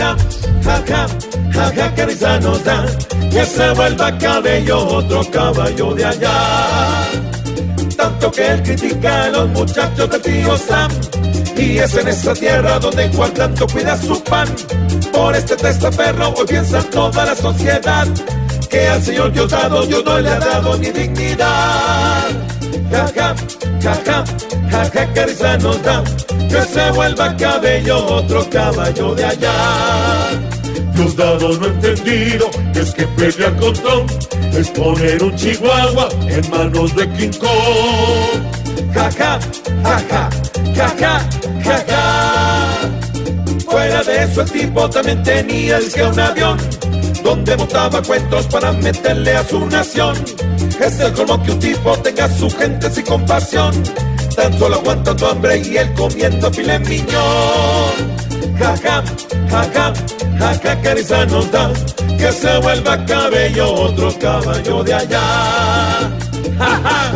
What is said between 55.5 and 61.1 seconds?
y él comiendo filet miñón. Jaja, jaja, jaja,